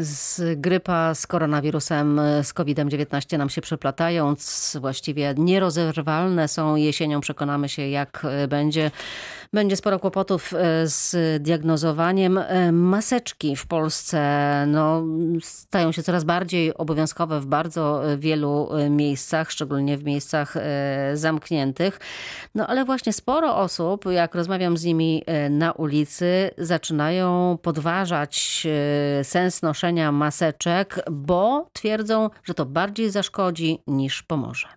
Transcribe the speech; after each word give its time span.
z 0.00 0.40
grypa 0.60 1.14
z 1.14 1.26
koronawirusem, 1.26 2.20
z 2.42 2.52
COVID-19 2.52 3.38
nam 3.38 3.50
się 3.50 3.60
przeplatają, 3.60 4.34
właściwie 4.80 5.34
nierozerwalne 5.38 6.48
są 6.48 6.76
jesienią. 6.76 7.20
Przekonamy 7.20 7.68
się, 7.68 7.88
jak 7.88 8.26
będzie. 8.48 8.90
Będzie 9.54 9.76
sporo 9.76 9.98
kłopotów 9.98 10.54
e, 10.54 10.88
z 10.88 11.16
diagnozowaniem. 11.42 12.38
E, 12.38 12.72
maseczki 12.72 13.56
w 13.56 13.66
Polsce 13.66 14.20
no, 14.66 15.02
stają 15.42 15.92
się 15.92 16.02
coraz 16.02 16.24
bardziej 16.24 16.74
obowiązkowe 16.74 17.40
w 17.40 17.46
bardzo 17.46 18.02
wielu 18.18 18.68
e, 18.72 18.90
miejscach, 18.90 19.50
szczególnie 19.50 19.98
w 19.98 20.04
miejscach 20.04 20.54
zamkniętych. 21.14 22.00
No 22.54 22.66
ale 22.66 22.84
właśnie 22.84 23.12
sporo 23.12 23.56
osób, 23.56 24.04
jak 24.10 24.34
rozmawiam 24.34 24.76
z 24.76 24.84
nimi 24.84 25.24
na 25.50 25.72
ulicy, 25.72 26.50
zaczynają 26.58 27.58
podważać 27.62 28.66
sens 29.22 29.62
noszenia 29.62 29.83
maseczek, 30.12 31.04
bo 31.10 31.68
twierdzą, 31.72 32.30
że 32.44 32.54
to 32.54 32.66
bardziej 32.66 33.10
zaszkodzi 33.10 33.78
niż 33.86 34.22
pomoże. 34.22 34.68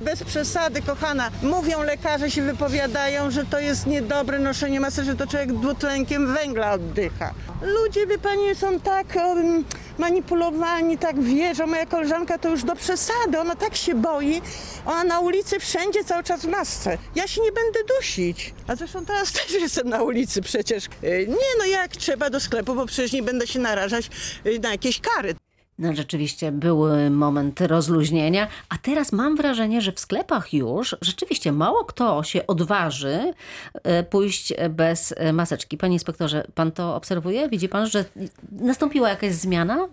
Bez 0.00 0.22
przesady, 0.22 0.82
kochana. 0.82 1.30
Mówią 1.42 1.82
lekarze, 1.82 2.30
się 2.30 2.42
wypowiadają, 2.42 3.30
że 3.30 3.44
to 3.44 3.60
jest 3.60 3.86
niedobre 3.86 4.38
noszenie 4.38 4.80
masy, 4.80 5.04
że 5.04 5.14
to 5.16 5.26
człowiek 5.26 5.52
dwutlenkiem 5.52 6.34
węgla 6.34 6.72
oddycha. 6.72 7.34
Ludzie, 7.62 8.06
wie 8.06 8.18
pani, 8.18 8.54
są 8.54 8.80
tak 8.80 9.06
um, 9.16 9.64
manipulowani, 9.98 10.98
tak 10.98 11.20
wierzą. 11.20 11.66
Moja 11.66 11.86
koleżanka 11.86 12.38
to 12.38 12.48
już 12.48 12.64
do 12.64 12.76
przesady, 12.76 13.40
ona 13.40 13.56
tak 13.56 13.76
się 13.76 13.94
boi. 13.94 14.42
Ona 14.86 15.04
na 15.04 15.20
ulicy 15.20 15.58
wszędzie 15.60 16.04
cały 16.04 16.24
czas 16.24 16.40
w 16.40 16.48
masce. 16.48 16.98
Ja 17.14 17.26
się 17.26 17.40
nie 17.40 17.52
będę 17.52 17.78
dusić. 17.96 18.54
A 18.66 18.76
zresztą 18.76 19.06
teraz 19.06 19.32
też 19.38 19.52
jestem 19.52 19.88
na 19.88 20.02
ulicy 20.02 20.42
przecież. 20.42 20.84
E, 21.02 21.26
nie 21.26 21.52
no, 21.58 21.64
jak 21.64 21.96
trzeba 21.96 22.30
do 22.30 22.40
sklepu, 22.40 22.74
bo 22.74 22.86
przecież 22.86 23.12
nie 23.12 23.22
będę 23.22 23.46
się 23.46 23.58
narażać 23.58 24.10
e, 24.44 24.58
na 24.58 24.70
jakieś 24.70 25.00
kary. 25.00 25.34
No 25.78 25.94
rzeczywiście 25.94 26.52
był 26.52 26.84
moment 27.10 27.60
rozluźnienia, 27.60 28.48
a 28.68 28.78
teraz 28.78 29.12
mam 29.12 29.36
wrażenie, 29.36 29.80
że 29.80 29.92
w 29.92 30.00
sklepach 30.00 30.54
już 30.54 30.96
rzeczywiście 31.00 31.52
mało 31.52 31.84
kto 31.84 32.22
się 32.22 32.46
odważy 32.46 33.32
e, 33.74 34.02
pójść 34.02 34.52
bez 34.70 35.14
maseczki. 35.32 35.76
Panie 35.78 35.92
inspektorze, 35.92 36.46
pan 36.54 36.72
to 36.72 36.96
obserwuje? 36.96 37.48
Widzi 37.48 37.68
pan, 37.68 37.86
że 37.86 38.04
nastąpiła 38.52 39.08
jakaś 39.08 39.32
zmiana 39.32 39.88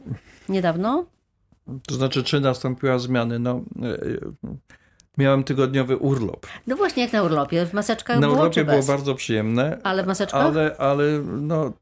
niedawno? 0.50 1.06
To 1.88 1.96
znaczy, 1.96 2.24
czy 2.24 2.40
nastąpiła 2.40 3.00
zmiana? 3.00 3.40
No, 3.40 3.62
e, 3.82 3.88
e, 3.88 3.98
miałem 5.18 5.44
tygodniowy 5.44 5.98
urlop. 5.98 6.48
No 6.68 6.76
właśnie, 6.76 7.04
jak 7.04 7.14
na 7.14 7.24
urlopie. 7.24 7.66
W 7.66 7.74
maseczkach 7.74 8.20
Na 8.20 8.28
było, 8.28 8.40
urlopie 8.40 8.66
było 8.66 8.84
bardzo 8.84 9.16
przyjemne. 9.16 9.80
Ale 9.84 10.04
w 10.04 10.08
maseczkach? 10.08 10.42
Ale, 10.42 10.76
ale 10.78 11.04
no... 11.42 11.74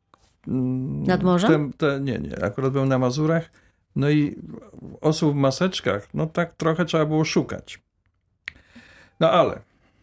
Mm, 0.47 1.03
Nad 1.03 1.23
morzem? 1.23 1.71
Nie, 2.01 2.19
nie. 2.19 2.43
Akurat 2.43 2.71
byłem 2.71 2.89
na 2.89 2.99
Mazurach 2.99 3.49
no 3.95 4.09
i 4.09 4.35
osób 5.01 5.33
w 5.33 5.35
maseczkach, 5.35 6.13
no 6.13 6.27
tak 6.27 6.55
trochę 6.55 6.85
trzeba 6.85 7.05
było 7.05 7.25
szukać. 7.25 7.81
No 9.19 9.31
ale, 9.31 9.61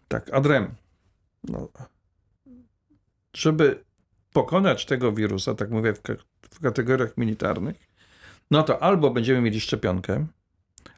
tak, 0.09 0.35
adrem. 0.35 0.75
No, 1.45 1.69
żeby 3.37 3.85
pokonać 4.33 4.87
tego 4.87 5.13
wirusa, 5.13 5.55
tak 5.55 5.71
mówię 5.71 5.95
w, 5.95 6.01
w 6.51 6.61
kategoriach 6.61 7.17
militarnych, 7.17 7.77
no 8.51 8.63
to 8.63 8.83
albo 8.83 9.11
będziemy 9.11 9.41
mieli 9.41 9.61
szczepionkę, 9.61 10.27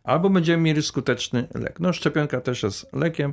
albo 0.05 0.31
będziemy 0.31 0.63
mieli 0.63 0.83
skuteczny 0.83 1.49
lek. 1.55 1.81
No 1.81 1.93
szczepionka 1.93 2.41
też 2.41 2.63
jest 2.63 2.93
lekiem. 2.93 3.33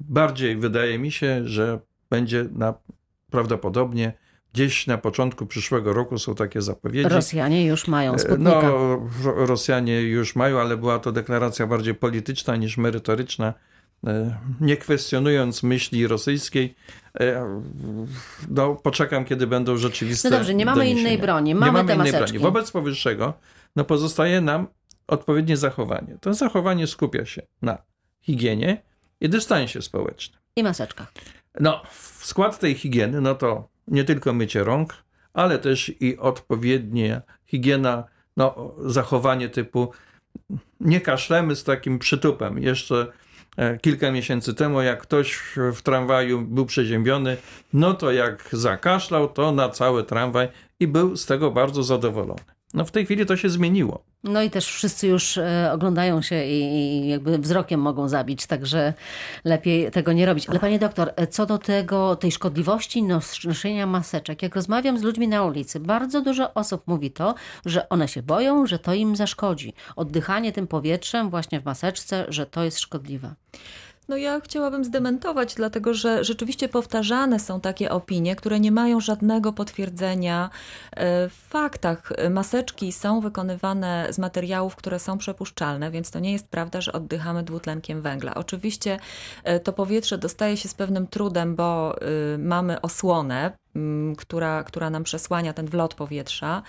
Bardziej 0.00 0.56
wydaje 0.56 0.98
mi 0.98 1.12
się, 1.12 1.48
że 1.48 1.80
będzie 2.10 2.44
na, 2.52 2.74
prawdopodobnie 3.30 4.12
Gdzieś 4.52 4.86
na 4.86 4.98
początku 4.98 5.46
przyszłego 5.46 5.92
roku 5.92 6.18
są 6.18 6.34
takie 6.34 6.62
zapowiedzi. 6.62 7.08
Rosjanie 7.08 7.66
już 7.66 7.88
mają 7.88 8.14
e, 8.14 8.18
Sputnika. 8.18 8.62
No, 8.62 9.08
Rosjanie 9.36 10.00
już 10.00 10.36
mają, 10.36 10.60
ale 10.60 10.76
była 10.76 10.98
to 10.98 11.12
deklaracja 11.12 11.66
bardziej 11.66 11.94
polityczna 11.94 12.56
niż 12.56 12.76
merytoryczna. 12.76 13.54
E, 14.06 14.38
nie 14.60 14.76
kwestionując 14.76 15.62
myśli 15.62 16.06
rosyjskiej, 16.06 16.74
e, 17.20 17.60
no, 18.50 18.74
poczekam, 18.74 19.24
kiedy 19.24 19.46
będą 19.46 19.76
rzeczywiste. 19.76 20.30
No 20.30 20.36
dobrze, 20.36 20.54
nie 20.54 20.64
mamy 20.64 20.78
doniesienia. 20.78 21.00
innej 21.00 21.18
broni, 21.18 21.54
mamy, 21.54 21.66
nie 21.66 21.72
mamy 21.72 21.94
innej 21.94 22.12
maseczki. 22.12 22.38
broni. 22.38 22.54
Wobec 22.54 22.70
powyższego 22.70 23.34
no, 23.76 23.84
pozostaje 23.84 24.40
nam 24.40 24.66
odpowiednie 25.06 25.56
zachowanie. 25.56 26.18
To 26.20 26.34
zachowanie 26.34 26.86
skupia 26.86 27.26
się 27.26 27.42
na 27.62 27.78
higienie 28.20 28.82
i 29.20 29.28
dystansie 29.28 29.82
społecznym. 29.82 30.40
I 30.56 30.62
maseczkach. 30.62 31.12
No, 31.60 31.82
w 31.90 32.26
skład 32.26 32.58
tej 32.58 32.74
higieny, 32.74 33.20
no 33.20 33.34
to 33.34 33.71
nie 33.88 34.04
tylko 34.04 34.32
mycie 34.32 34.64
rąk, 34.64 34.94
ale 35.34 35.58
też 35.58 35.92
i 36.00 36.18
odpowiednia 36.18 37.22
higiena, 37.46 38.04
no, 38.36 38.74
zachowanie 38.84 39.48
typu 39.48 39.92
nie 40.80 41.00
kaszlemy 41.00 41.56
z 41.56 41.64
takim 41.64 41.98
przytupem. 41.98 42.58
Jeszcze 42.58 43.06
e, 43.56 43.78
kilka 43.78 44.10
miesięcy 44.10 44.54
temu, 44.54 44.82
jak 44.82 45.02
ktoś 45.02 45.40
w 45.74 45.82
tramwaju 45.82 46.42
był 46.42 46.66
przeziębiony, 46.66 47.36
no 47.72 47.94
to 47.94 48.12
jak 48.12 48.48
zakaszlał, 48.52 49.28
to 49.28 49.52
na 49.52 49.68
cały 49.68 50.04
tramwaj 50.04 50.48
i 50.80 50.86
był 50.86 51.16
z 51.16 51.26
tego 51.26 51.50
bardzo 51.50 51.82
zadowolony. 51.82 52.40
No 52.74 52.84
w 52.84 52.90
tej 52.90 53.04
chwili 53.04 53.26
to 53.26 53.36
się 53.36 53.50
zmieniło. 53.50 54.04
No 54.24 54.42
i 54.42 54.50
też 54.50 54.66
wszyscy 54.66 55.06
już 55.06 55.38
e, 55.38 55.70
oglądają 55.72 56.22
się 56.22 56.44
i 56.44 57.08
jakby 57.08 57.38
wzrokiem 57.38 57.80
mogą 57.80 58.08
zabić, 58.08 58.46
także 58.46 58.94
lepiej 59.44 59.90
tego 59.90 60.12
nie 60.12 60.26
robić. 60.26 60.48
Ale 60.48 60.58
panie 60.58 60.78
doktor, 60.78 61.12
e, 61.16 61.26
co 61.26 61.46
do 61.46 61.58
tego, 61.58 62.16
tej 62.16 62.32
szkodliwości 62.32 63.02
noszenia 63.44 63.86
maseczek, 63.86 64.42
jak 64.42 64.56
rozmawiam 64.56 64.98
z 64.98 65.02
ludźmi 65.02 65.28
na 65.28 65.42
ulicy, 65.44 65.80
bardzo 65.80 66.22
dużo 66.22 66.54
osób 66.54 66.82
mówi 66.86 67.10
to, 67.10 67.34
że 67.66 67.88
one 67.88 68.08
się 68.08 68.22
boją, 68.22 68.66
że 68.66 68.78
to 68.78 68.94
im 68.94 69.16
zaszkodzi. 69.16 69.74
Oddychanie 69.96 70.52
tym 70.52 70.66
powietrzem 70.66 71.30
właśnie 71.30 71.60
w 71.60 71.64
maseczce, 71.64 72.24
że 72.28 72.46
to 72.46 72.64
jest 72.64 72.78
szkodliwe. 72.78 73.34
No 74.08 74.16
ja 74.16 74.40
chciałabym 74.40 74.84
zdementować, 74.84 75.54
dlatego 75.54 75.94
że 75.94 76.24
rzeczywiście 76.24 76.68
powtarzane 76.68 77.40
są 77.40 77.60
takie 77.60 77.90
opinie, 77.90 78.36
które 78.36 78.60
nie 78.60 78.72
mają 78.72 79.00
żadnego 79.00 79.52
potwierdzenia 79.52 80.50
e, 80.90 81.28
w 81.28 81.32
faktach. 81.32 82.12
Maseczki 82.30 82.92
są 82.92 83.20
wykonywane 83.20 84.06
z 84.10 84.18
materiałów, 84.18 84.76
które 84.76 84.98
są 84.98 85.18
przepuszczalne, 85.18 85.90
więc 85.90 86.10
to 86.10 86.18
nie 86.18 86.32
jest 86.32 86.48
prawda, 86.48 86.80
że 86.80 86.92
oddychamy 86.92 87.42
dwutlenkiem 87.42 88.02
węgla. 88.02 88.34
Oczywiście 88.34 88.98
e, 89.44 89.60
to 89.60 89.72
powietrze 89.72 90.18
dostaje 90.18 90.56
się 90.56 90.68
z 90.68 90.74
pewnym 90.74 91.06
trudem, 91.06 91.56
bo 91.56 91.96
e, 92.00 92.38
mamy 92.38 92.80
osłonę 92.80 93.52
która, 94.18 94.64
która 94.64 94.90
nam 94.90 95.04
przesłania 95.04 95.52
ten 95.52 95.66
wlot 95.66 95.94
powietrza, 95.94 96.62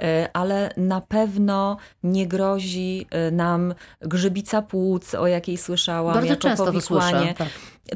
e, 0.00 0.28
ale 0.32 0.70
na 0.76 1.00
pewno 1.00 1.76
nie 2.02 2.26
grozi 2.26 3.06
e, 3.10 3.30
nam 3.30 3.74
grzybica 4.00 4.62
płuc, 4.62 5.14
o 5.14 5.26
jakiej 5.26 5.56
słyszałam, 5.56 6.14
Bardzo 6.14 6.28
jako 6.30 6.42
często 6.42 6.64
powikłanie. 6.64 7.12
To, 7.12 7.18
słyszę, 7.18 7.34
tak. 7.34 7.48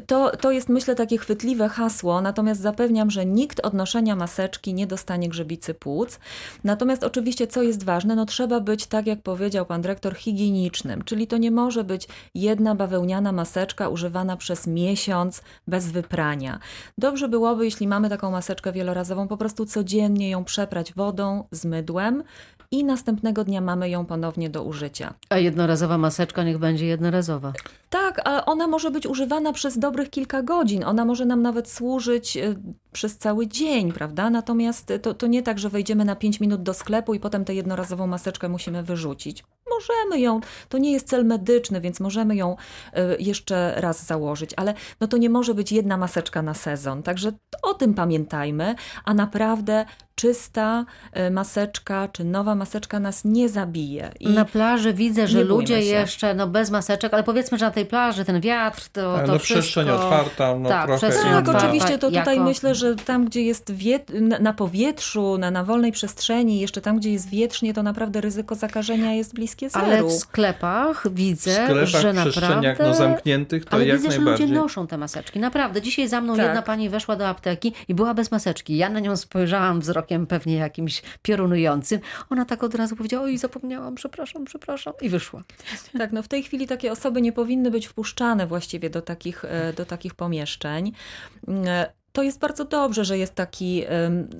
To, 0.07 0.31
to 0.37 0.51
jest, 0.51 0.69
myślę, 0.69 0.95
takie 0.95 1.17
chwytliwe 1.17 1.69
hasło, 1.69 2.21
natomiast 2.21 2.61
zapewniam, 2.61 3.11
że 3.11 3.25
nikt 3.25 3.65
od 3.65 3.73
noszenia 3.73 4.15
maseczki 4.15 4.73
nie 4.73 4.87
dostanie 4.87 5.29
grzybicy 5.29 5.73
płuc. 5.73 6.19
Natomiast 6.63 7.03
oczywiście, 7.03 7.47
co 7.47 7.63
jest 7.63 7.83
ważne, 7.83 8.15
no 8.15 8.25
trzeba 8.25 8.59
być, 8.59 8.87
tak 8.87 9.07
jak 9.07 9.21
powiedział 9.21 9.65
pan 9.65 9.81
dyrektor, 9.81 10.15
higienicznym, 10.15 11.03
czyli 11.03 11.27
to 11.27 11.37
nie 11.37 11.51
może 11.51 11.83
być 11.83 12.07
jedna 12.35 12.75
bawełniana 12.75 13.31
maseczka 13.31 13.89
używana 13.89 14.37
przez 14.37 14.67
miesiąc 14.67 15.41
bez 15.67 15.91
wyprania. 15.91 16.59
Dobrze 16.97 17.27
byłoby, 17.29 17.65
jeśli 17.65 17.87
mamy 17.87 18.09
taką 18.09 18.31
maseczkę 18.31 18.71
wielorazową, 18.71 19.27
po 19.27 19.37
prostu 19.37 19.65
codziennie 19.65 20.29
ją 20.29 20.43
przeprać 20.43 20.93
wodą 20.93 21.43
z 21.51 21.65
mydłem 21.65 22.23
i 22.73 22.83
następnego 22.83 23.43
dnia 23.43 23.61
mamy 23.61 23.89
ją 23.89 24.05
ponownie 24.05 24.49
do 24.49 24.63
użycia. 24.63 25.13
A 25.29 25.37
jednorazowa 25.37 25.97
maseczka 25.97 26.43
niech 26.43 26.57
będzie 26.57 26.85
jednorazowa. 26.85 27.53
Tak, 27.89 28.21
ale 28.25 28.45
ona 28.45 28.67
może 28.67 28.91
być 28.91 29.07
używana 29.07 29.53
przez 29.53 29.79
dobrych 29.79 30.09
kilka 30.09 30.43
godzin. 30.43 30.83
Ona 30.83 31.05
może 31.05 31.25
nam 31.25 31.41
nawet 31.41 31.69
służyć 31.69 32.37
y, 32.37 32.55
przez 32.91 33.17
cały 33.17 33.47
dzień, 33.47 33.91
prawda? 33.91 34.29
Natomiast 34.29 34.93
to, 35.01 35.13
to 35.13 35.27
nie 35.27 35.43
tak, 35.43 35.59
że 35.59 35.69
wejdziemy 35.69 36.05
na 36.05 36.15
5 36.15 36.39
minut 36.39 36.63
do 36.63 36.73
sklepu 36.73 37.13
i 37.13 37.19
potem 37.19 37.45
tę 37.45 37.53
jednorazową 37.53 38.07
maseczkę 38.07 38.49
musimy 38.49 38.83
wyrzucić. 38.83 39.43
Możemy 39.69 40.19
ją, 40.19 40.41
to 40.69 40.77
nie 40.77 40.91
jest 40.91 41.07
cel 41.07 41.25
medyczny, 41.25 41.81
więc 41.81 41.99
możemy 41.99 42.35
ją 42.35 42.55
y, 42.55 43.17
jeszcze 43.19 43.73
raz 43.77 44.05
założyć, 44.05 44.51
ale 44.57 44.73
no 44.99 45.07
to 45.07 45.17
nie 45.17 45.29
może 45.29 45.53
być 45.53 45.71
jedna 45.71 45.97
maseczka 45.97 46.41
na 46.41 46.53
sezon. 46.53 47.03
Także 47.03 47.31
o 47.63 47.73
tym 47.73 47.93
pamiętajmy, 47.93 48.75
a 49.05 49.13
naprawdę 49.13 49.85
czysta 50.15 50.85
y, 51.27 51.31
maseczka 51.31 52.07
czy 52.07 52.23
nowa 52.23 52.55
maseczka 52.55 52.99
nas 52.99 53.25
nie 53.25 53.49
zabije. 53.49 54.11
I 54.19 54.29
na 54.29 54.45
plaży 54.45 54.93
widzę, 54.93 55.27
że 55.27 55.43
ludzie 55.43 55.81
jeszcze 55.81 56.33
no 56.33 56.47
bez 56.47 56.71
maseczek, 56.71 57.13
ale 57.13 57.23
powiedzmy, 57.23 57.57
że 57.57 57.65
na 57.65 57.71
tej 57.71 57.85
plaży 57.85 58.25
ten 58.25 58.41
wiatr, 58.41 58.89
to, 58.89 59.01
to 59.01 59.31
no, 59.31 59.39
wszystko... 59.39 59.61
przestrzeń 59.61 59.89
otwarta, 59.89 60.55
no 60.59 60.69
tak, 60.69 60.85
trochę... 60.85 60.97
Przestrzeń 60.97 61.31
tak, 61.31 61.55
oczywiście, 61.55 61.97
to 61.97 62.07
tutaj 62.07 62.35
jako... 62.35 62.49
myślę, 62.49 62.75
że 62.75 62.95
tam, 62.95 63.25
gdzie 63.25 63.41
jest 63.41 63.73
na 64.39 64.53
powietrzu, 64.53 65.37
na, 65.37 65.51
na 65.51 65.63
wolnej 65.63 65.91
przestrzeni, 65.91 66.59
jeszcze 66.59 66.81
tam, 66.81 66.97
gdzie 66.97 67.11
jest 67.11 67.29
wietrznie, 67.29 67.73
to 67.73 67.83
naprawdę 67.83 68.21
ryzyko 68.21 68.55
zakażenia 68.55 69.13
jest 69.13 69.33
bliskie 69.33 69.69
zeru. 69.69 69.85
Ale 69.85 70.03
w 70.03 70.11
sklepach 70.11 71.13
widzę, 71.13 71.51
w 71.51 71.53
sklepach, 71.53 71.85
że 71.85 72.13
naprawdę... 72.13 72.75
no, 72.79 72.93
zamkniętych, 72.93 73.65
to 73.65 73.73
ale 73.73 73.85
jak 73.85 73.97
widzę, 73.97 74.09
najbardziej. 74.09 74.47
że 74.47 74.53
ludzie 74.53 74.61
noszą 74.61 74.87
te 74.87 74.97
maseczki. 74.97 75.39
Naprawdę, 75.39 75.81
dzisiaj 75.81 76.07
za 76.07 76.21
mną 76.21 76.35
tak. 76.35 76.45
jedna 76.45 76.61
pani 76.61 76.89
weszła 76.89 77.15
do 77.15 77.27
apteki 77.27 77.73
i 77.87 77.93
była 77.93 78.13
bez 78.13 78.31
maseczki. 78.31 78.77
Ja 78.77 78.89
na 78.89 78.99
nią 78.99 79.17
spojrzałam 79.17 79.79
wzrokiem 79.79 80.02
krokiem 80.03 80.27
pewnie 80.27 80.55
jakimś 80.55 81.01
piorunującym. 81.21 81.99
Ona 82.29 82.45
tak 82.45 82.63
od 82.63 82.75
razu 82.75 82.95
powiedziała, 82.95 83.23
oj 83.23 83.37
zapomniałam, 83.37 83.95
przepraszam, 83.95 84.45
przepraszam 84.45 84.93
i 85.01 85.09
wyszła. 85.09 85.43
Tak, 85.97 86.11
no 86.11 86.23
w 86.23 86.27
tej 86.27 86.43
chwili 86.43 86.67
takie 86.67 86.91
osoby 86.91 87.21
nie 87.21 87.31
powinny 87.31 87.71
być 87.71 87.87
wpuszczane 87.87 88.47
właściwie 88.47 88.89
do 88.89 89.01
takich, 89.01 89.45
e, 89.45 89.73
do 89.73 89.85
takich 89.85 90.13
pomieszczeń. 90.15 90.91
E, 91.65 91.93
To 92.13 92.23
jest 92.23 92.39
bardzo 92.39 92.65
dobrze, 92.65 93.05
że 93.05 93.17
jest 93.17 93.35
taki 93.35 93.83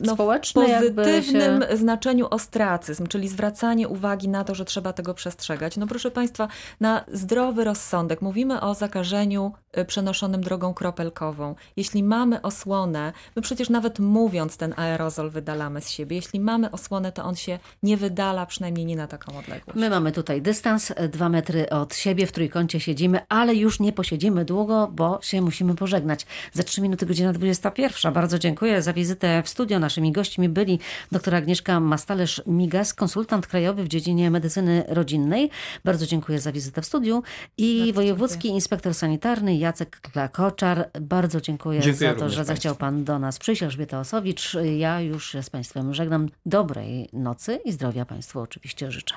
no, 0.05 0.15
w 0.15 0.53
pozytywnym 0.53 1.61
się- 1.69 1.77
znaczeniu 1.77 2.27
ostracyzm, 2.29 3.07
czyli 3.07 3.27
zwracanie 3.27 3.87
uwagi 3.87 4.29
na 4.29 4.43
to, 4.43 4.55
że 4.55 4.65
trzeba 4.65 4.93
tego 4.93 5.13
przestrzegać. 5.13 5.77
No 5.77 5.87
proszę 5.87 6.11
Państwa, 6.11 6.47
na 6.79 7.05
zdrowy 7.07 7.63
rozsądek. 7.63 8.21
Mówimy 8.21 8.61
o 8.61 8.73
zakażeniu 8.73 9.51
przenoszonym 9.87 10.41
drogą 10.41 10.73
kropelkową. 10.73 11.55
Jeśli 11.77 12.03
mamy 12.03 12.41
osłonę, 12.41 13.13
my 13.35 13.41
przecież 13.41 13.69
nawet 13.69 13.99
mówiąc 13.99 14.57
ten 14.57 14.73
aerozol 14.77 15.29
wydalamy 15.29 15.81
z 15.81 15.89
siebie. 15.89 16.15
Jeśli 16.15 16.39
mamy 16.39 16.71
osłonę, 16.71 17.11
to 17.11 17.23
on 17.23 17.35
się 17.35 17.59
nie 17.83 17.97
wydala, 17.97 18.45
przynajmniej 18.45 18.85
nie 18.85 18.95
na 18.95 19.07
taką 19.07 19.37
odległość. 19.37 19.79
My 19.79 19.89
mamy 19.89 20.11
tutaj 20.11 20.41
dystans, 20.41 20.91
e, 20.95 21.07
dwa 21.09 21.29
metry 21.29 21.69
od 21.69 21.95
siebie, 21.95 22.27
w 22.27 22.31
trójkącie 22.31 22.79
siedzimy, 22.79 23.19
ale 23.29 23.55
już 23.55 23.79
nie 23.79 23.93
posiedzimy 23.93 24.45
długo, 24.45 24.89
bo 24.91 25.19
się 25.21 25.41
musimy 25.41 25.75
pożegnać. 25.75 26.25
Za 26.53 26.63
trzy 26.63 26.81
minuty 26.81 27.05
godzina 27.05 27.33
21. 27.33 28.13
Bardzo 28.13 28.39
dziękuję 28.39 28.81
za 28.81 28.93
wizytę 28.93 29.43
w 29.43 29.49
studio. 29.49 29.79
Naszymi 29.79 30.11
gośćmi 30.11 30.49
byli 30.49 30.79
dr 31.11 31.35
Agnieszka 31.35 31.79
Mastalerz-Migas, 31.79 32.93
konsultant 32.95 33.47
krajowy 33.47 33.83
w 33.83 33.87
dziedzinie 33.87 34.31
medycyny 34.31 34.83
rodzinnej. 34.87 35.49
Bardzo 35.85 36.05
dziękuję 36.05 36.39
za 36.39 36.51
wizytę 36.51 36.81
w 36.81 36.85
studiu. 36.85 37.23
I 37.57 37.79
Bardzo 37.79 37.93
wojewódzki 37.93 38.33
dziękuję. 38.33 38.53
inspektor 38.53 38.93
sanitarny 38.93 39.55
Jacek 39.63 39.99
Klakoczar. 40.01 40.89
Bardzo 41.01 41.41
dziękuję, 41.41 41.79
Dziękuję 41.79 42.09
za 42.09 42.19
to, 42.19 42.29
że 42.29 42.45
zechciał 42.45 42.75
państwu. 42.75 42.79
Pan 42.79 43.03
do 43.03 43.19
nas 43.19 43.39
przyjść. 43.39 43.63
Elżbieta 43.63 43.99
Osowicz. 43.99 44.57
Ja 44.77 45.01
już 45.01 45.31
się 45.31 45.43
z 45.43 45.49
Państwem 45.49 45.93
żegnam. 45.93 46.29
Dobrej 46.45 47.09
nocy 47.13 47.55
i 47.55 47.71
zdrowia 47.71 48.05
Państwu 48.05 48.39
oczywiście 48.39 48.91
życzę. 48.91 49.15